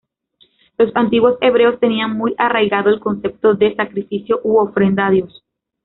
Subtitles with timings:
[0.79, 5.43] Los antiguos hebreos tenían muy arraigado el concepto de sacrificio u ofrenda a Dios.